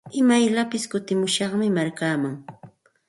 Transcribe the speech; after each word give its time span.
Imayllapis 0.19 0.83
kutimushaqmi 0.91 1.67
markaaman. 1.75 2.35